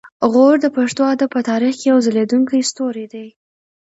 غور 0.31 0.55
د 0.61 0.65
پښتو 0.77 1.01
ادب 1.13 1.29
په 1.35 1.41
تاریخ 1.49 1.73
کې 1.79 1.85
یو 1.91 1.97
ځلیدونکی 2.05 2.67
ستوری 2.69 3.05
دی 3.13 3.27